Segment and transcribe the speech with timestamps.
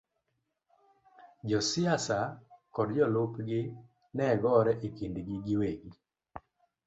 [1.49, 2.17] Josiasa
[2.75, 3.59] kod jolupgi
[4.15, 5.91] ne gore e kindgi giwegi,